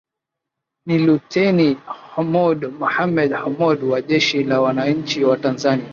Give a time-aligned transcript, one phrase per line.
[0.87, 1.77] Ni Luteni
[2.13, 5.89] Hamoud Mohammed Hamoud wa Jeshi la Wananchi wa Tanzania